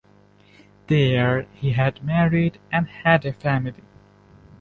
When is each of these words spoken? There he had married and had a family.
There 0.87 1.43
he 1.53 1.73
had 1.73 2.03
married 2.03 2.59
and 2.71 2.87
had 2.87 3.23
a 3.23 3.33
family. 3.33 3.83